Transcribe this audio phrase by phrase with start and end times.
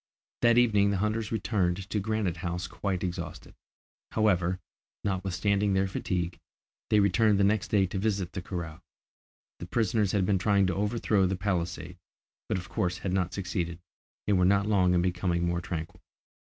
[0.41, 3.53] That evening the hunters returned to Granite House quite exhausted.
[4.13, 4.59] However,
[5.03, 6.39] notwithstanding their fatigue,
[6.89, 8.81] they returned the next day to visit the corral.
[9.59, 11.99] The prisoners had been trying to overthrow the palisade,
[12.49, 13.77] but of course had not succeeded,
[14.25, 16.01] and were not long in becoming more tranquil.